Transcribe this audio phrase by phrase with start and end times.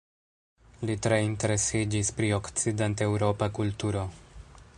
[0.89, 4.09] Li tre interesiĝis pri okcident-eŭropa kulturo.